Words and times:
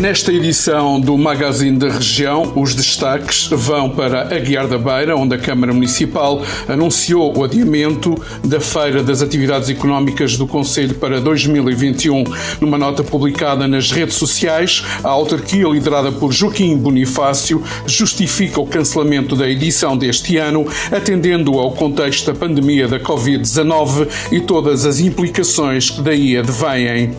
Nesta 0.00 0.30
edição 0.30 1.00
do 1.00 1.16
Magazine 1.16 1.78
da 1.78 1.88
Região, 1.88 2.52
os 2.54 2.74
destaques 2.74 3.48
vão 3.50 3.88
para 3.88 4.34
Aguiar 4.36 4.68
da 4.68 4.76
Beira, 4.76 5.16
onde 5.16 5.34
a 5.34 5.38
Câmara 5.38 5.72
Municipal 5.72 6.42
anunciou 6.68 7.34
o 7.34 7.42
adiamento 7.42 8.14
da 8.44 8.60
Feira 8.60 9.02
das 9.02 9.22
Atividades 9.22 9.70
Económicas 9.70 10.36
do 10.36 10.46
Conselho 10.46 10.96
para 10.96 11.18
2021. 11.18 12.24
Numa 12.60 12.76
nota 12.76 13.02
publicada 13.02 13.66
nas 13.66 13.90
redes 13.90 14.16
sociais, 14.16 14.84
a 15.02 15.08
autarquia, 15.08 15.66
liderada 15.66 16.12
por 16.12 16.30
Joaquim 16.30 16.76
Bonifácio, 16.76 17.64
justifica 17.86 18.60
o 18.60 18.66
cancelamento 18.66 19.34
da 19.34 19.48
edição 19.48 19.96
deste 19.96 20.36
ano, 20.36 20.66
atendendo 20.92 21.58
ao 21.58 21.72
contexto 21.72 22.30
da 22.30 22.38
pandemia 22.38 22.86
da 22.86 23.00
Covid-19 23.00 24.08
e 24.30 24.40
todas 24.40 24.84
as 24.84 25.00
implicações 25.00 25.88
que 25.88 26.02
daí 26.02 26.36
advêm. 26.36 27.12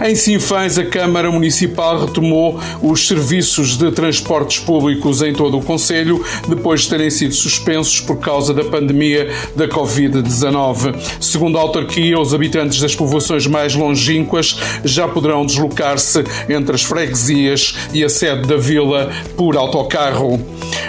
Em 0.00 0.14
Sinfãs, 0.14 0.78
a 0.78 0.84
Câmara 0.86 1.30
Municipal 1.30 2.06
retomou 2.06 2.21
retomou 2.22 2.60
os 2.80 3.08
serviços 3.08 3.76
de 3.76 3.90
transportes 3.90 4.60
públicos 4.60 5.22
em 5.22 5.32
todo 5.32 5.58
o 5.58 5.62
Conselho, 5.62 6.24
depois 6.48 6.82
de 6.82 6.90
terem 6.90 7.10
sido 7.10 7.34
suspensos 7.34 8.00
por 8.00 8.18
causa 8.18 8.54
da 8.54 8.64
pandemia 8.64 9.30
da 9.56 9.66
Covid-19. 9.66 10.94
Segundo 11.20 11.58
a 11.58 11.60
autarquia, 11.60 12.18
os 12.18 12.32
habitantes 12.32 12.80
das 12.80 12.94
povoações 12.94 13.46
mais 13.46 13.74
longínquas 13.74 14.56
já 14.84 15.08
poderão 15.08 15.44
deslocar-se 15.44 16.22
entre 16.48 16.74
as 16.74 16.82
freguesias 16.82 17.74
e 17.92 18.04
a 18.04 18.08
sede 18.08 18.46
da 18.46 18.56
vila 18.56 19.10
por 19.36 19.56
autocarro. 19.56 20.40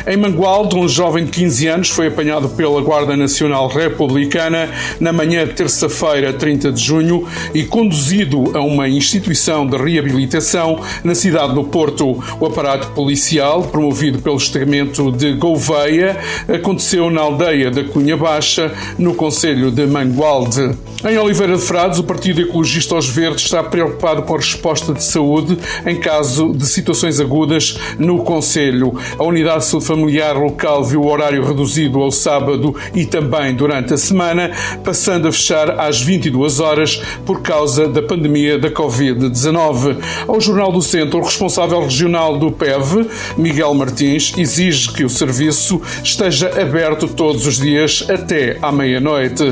Em 0.06 0.18
Mangualde, 0.18 0.76
um 0.76 0.88
jovem 0.88 1.26
de 1.26 1.32
15 1.32 1.68
anos 1.68 1.90
foi 1.90 2.08
apanhado 2.08 2.50
pela 2.50 2.82
Guarda 2.82 3.16
Nacional 3.16 3.68
Republicana 3.68 4.70
na 5.00 5.14
manhã 5.14 5.48
de 5.48 5.54
terça-feira, 5.54 6.34
30 6.34 6.72
de 6.74 6.84
junho, 6.84 7.26
e 7.54 7.64
conduzido 7.64 8.52
a 8.54 8.62
uma 8.62 8.88
instituição 8.90 9.66
de 9.66 9.78
reabilitação 9.78 10.82
na 11.04 11.16
cidade 11.24 11.54
do 11.54 11.64
Porto. 11.64 12.22
O 12.38 12.46
aparato 12.46 12.90
policial, 12.90 13.64
promovido 13.64 14.20
pelo 14.20 14.36
estamento 14.36 15.10
de 15.10 15.32
Gouveia, 15.34 16.20
aconteceu 16.54 17.10
na 17.10 17.22
aldeia 17.22 17.72
da 17.72 17.82
Cunha 17.82 18.18
Baixa, 18.18 18.74
no 18.98 19.16
Conselho 19.16 19.72
de 19.72 19.86
Mangualde. 19.86 20.78
Em 21.06 21.18
Oliveira 21.18 21.58
de 21.58 21.62
Frades, 21.62 22.00
o 22.00 22.04
Partido 22.04 22.42
Ecologista 22.42 22.96
aos 22.96 23.10
Verdes 23.10 23.44
está 23.44 23.62
preocupado 23.62 24.24
com 24.24 24.36
a 24.36 24.38
resposta 24.38 24.94
de 24.94 25.04
saúde 25.04 25.58
em 25.86 25.98
caso 25.98 26.54
de 26.54 26.66
situações 26.66 27.20
agudas 27.20 27.78
no 27.98 28.24
Conselho. 28.24 28.94
A 29.18 29.24
Unidade 29.24 29.64
Familiar 29.82 30.38
local 30.38 30.84
viu 30.84 31.02
o 31.02 31.10
horário 31.10 31.44
reduzido 31.44 32.00
ao 32.02 32.12
sábado 32.12 32.76
e 32.94 33.06
também 33.06 33.54
durante 33.54 33.94
a 33.94 33.98
semana, 33.98 34.52
passando 34.84 35.28
a 35.28 35.32
fechar 35.32 35.80
às 35.80 36.02
22 36.02 36.60
horas 36.60 37.02
por 37.26 37.42
causa 37.42 37.88
da 37.88 38.02
pandemia 38.02 38.58
da 38.58 38.70
Covid-19. 38.70 39.98
Ao 40.28 40.40
Jornal 40.40 40.72
do 40.72 40.82
Centro, 40.82 41.13
o 41.18 41.22
responsável 41.22 41.82
regional 41.82 42.38
do 42.38 42.52
PEV, 42.52 43.08
Miguel 43.38 43.74
Martins, 43.74 44.34
exige 44.38 44.92
que 44.92 45.04
o 45.04 45.10
serviço 45.10 45.82
esteja 46.04 46.62
aberto 46.62 47.08
todos 47.08 47.46
os 47.46 47.58
dias 47.58 48.06
até 48.10 48.58
à 48.62 48.72
meia-noite. 48.72 49.44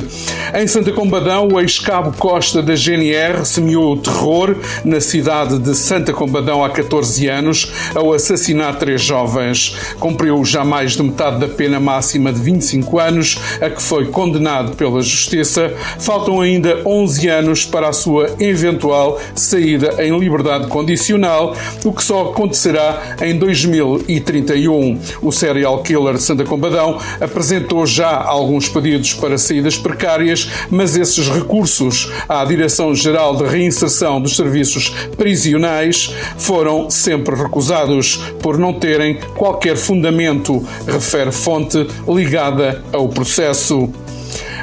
Em 0.54 0.68
Santa 0.68 0.92
Combadão, 0.92 1.48
o 1.48 1.60
ex-cabo 1.60 2.16
Costa 2.18 2.62
da 2.62 2.76
GNR 2.76 3.46
semeou 3.46 3.94
o 3.94 3.98
terror 3.98 4.56
na 4.84 5.00
cidade 5.00 5.60
de 5.60 5.76
Santa 5.76 6.14
Combadão 6.14 6.64
há 6.64 6.70
14 6.70 7.28
anos 7.28 7.72
ao 7.96 8.14
assassinar 8.14 8.78
três 8.78 9.02
jovens. 9.02 9.76
Cumpriu 10.00 10.44
já 10.44 10.64
mais 10.64 10.94
de 10.94 11.04
metade 11.04 11.40
da 11.40 11.48
pena 11.48 11.80
máxima 11.80 12.32
de 12.32 12.40
25 12.40 13.00
anos, 13.00 13.38
a 13.62 13.70
que 13.70 13.82
foi 13.82 14.06
condenado 14.06 14.76
pela 14.76 15.02
Justiça. 15.02 15.74
Faltam 16.00 16.42
ainda 16.42 16.82
11 16.86 17.28
anos 17.28 17.66
para 17.66 17.90
a 17.90 17.94
sua 17.94 18.36
eventual 18.40 19.20
saída 19.36 20.04
em 20.04 20.18
liberdade 20.18 20.68
condicional, 20.68 21.51
o 21.84 21.92
que 21.92 22.04
só 22.04 22.32
acontecerá 22.32 23.16
em 23.22 23.38
2031. 23.38 25.00
O 25.22 25.32
serial 25.32 25.82
killer 25.84 26.20
Santa 26.20 26.44
Combadão 26.44 26.98
apresentou 27.20 27.86
já 27.86 28.22
alguns 28.24 28.70
pedidos 28.70 29.14
para 29.14 29.38
saídas 29.38 29.78
precárias, 29.78 30.50
mas 30.70 30.96
esses 30.96 31.28
recursos 31.30 32.12
à 32.28 32.44
Direção-Geral 32.46 33.36
de 33.36 33.46
Reinserção 33.46 34.22
dos 34.22 34.36
Serviços 34.36 34.90
Prisionais 35.18 36.14
foram 36.38 36.90
sempre 36.90 37.36
recusados 37.36 38.18
por 38.42 38.58
não 38.58 38.74
terem 38.74 39.20
qualquer 39.36 39.76
fundamento, 39.76 40.66
refere 40.88 41.32
fonte 41.32 41.88
ligada 42.08 42.84
ao 42.92 43.08
processo. 43.10 43.90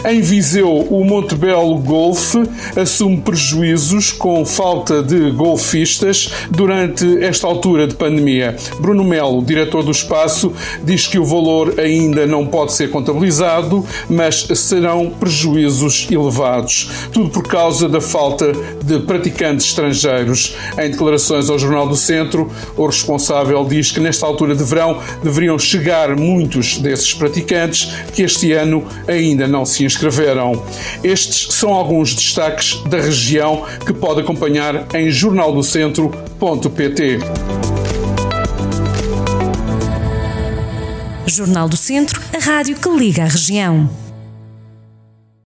Em 0.05 0.21
Viseu, 0.21 0.87
o 0.91 1.05
Montebello 1.05 1.77
Golf 1.79 2.37
assume 2.77 3.17
prejuízos 3.21 4.13
com 4.13 4.45
falta 4.45 5.03
de 5.03 5.33
golfistas 5.33 6.31
durante 6.51 7.23
esta 7.23 7.49
altura 7.49 7.87
de 7.87 7.97
pandemia. 7.97 8.57
Bruno 8.79 9.03
Melo, 9.03 9.43
diretor 9.43 9.83
do 9.83 9.91
espaço, 9.91 10.53
diz 10.85 11.07
que 11.07 11.19
o 11.19 11.25
valor 11.25 11.81
ainda 11.81 12.27
não 12.27 12.47
pode 12.47 12.75
ser 12.75 12.91
contabilizado, 12.91 13.85
mas 14.09 14.47
serão 14.55 15.11
prejuízos 15.11 16.07
elevados. 16.11 16.89
Tudo 17.13 17.31
por 17.31 17.49
causa 17.49 17.89
da 17.89 18.01
falta 18.01 18.53
de 18.85 19.01
praticantes 19.01 19.67
estrangeiros. 19.67 20.55
Em 20.79 20.91
declarações 20.91 21.51
ao 21.51 21.59
Jornal 21.59 21.89
do 21.89 21.97
Centro, 21.97 22.51
o 22.77 22.87
responsável 22.87 23.65
diz 23.65 23.91
que 23.91 24.01
nesta 24.01 24.25
altura 24.25 24.55
de 24.55 24.63
verão 24.63 24.99
deveriam 25.25 25.59
chegar 25.59 26.15
muitos 26.15 26.79
desses 26.79 27.13
praticantes 27.13 27.93
que 28.15 28.23
este 28.23 28.53
ano 28.53 28.87
ainda 29.09 29.49
não 29.49 29.67
se 29.67 29.88
inscreveram. 29.89 30.65
Estes 31.03 31.53
são 31.55 31.73
alguns 31.73 32.15
destaques 32.15 32.81
da 32.85 33.01
região 33.01 33.65
que 33.85 33.93
pode 33.93 34.21
acompanhar 34.21 34.87
em 34.95 35.11
jornaldocentro.pt. 35.11 37.19
Jornal 41.27 41.69
do 41.69 41.77
Centro, 41.77 42.23
a 42.35 42.39
rádio 42.39 42.77
que 42.77 42.89
liga 42.89 43.25
a 43.25 43.27
região. 43.27 44.08